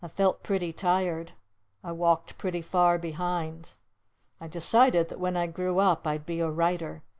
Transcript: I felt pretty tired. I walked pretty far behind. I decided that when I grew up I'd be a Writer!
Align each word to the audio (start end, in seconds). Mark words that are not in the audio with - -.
I 0.03 0.07
felt 0.07 0.41
pretty 0.41 0.73
tired. 0.73 1.33
I 1.83 1.91
walked 1.91 2.39
pretty 2.39 2.63
far 2.63 2.97
behind. 2.97 3.73
I 4.39 4.47
decided 4.47 5.09
that 5.09 5.19
when 5.19 5.37
I 5.37 5.45
grew 5.45 5.77
up 5.77 6.07
I'd 6.07 6.25
be 6.25 6.39
a 6.39 6.49
Writer! 6.49 7.03